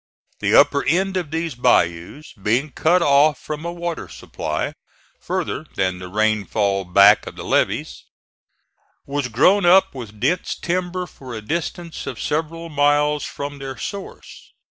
The 0.39 0.55
upper 0.55 0.83
end 0.85 1.15
of 1.15 1.29
these 1.29 1.53
bayous 1.53 2.33
being 2.33 2.71
cut 2.71 3.03
off 3.03 3.37
from 3.37 3.63
a 3.63 3.71
water 3.71 4.07
supply, 4.09 4.73
further 5.19 5.67
than 5.75 5.99
the 5.99 6.07
rainfall 6.07 6.85
back 6.85 7.27
of 7.27 7.35
the 7.35 7.43
levees, 7.45 8.05
was 9.05 9.27
grown 9.27 9.63
up 9.63 9.93
with 9.93 10.19
dense 10.19 10.55
timber 10.55 11.05
for 11.05 11.35
a 11.35 11.41
distance 11.43 12.07
of 12.07 12.19
several 12.19 12.67
miles 12.67 13.25
from 13.25 13.59
their 13.59 13.77
source. 13.77 14.51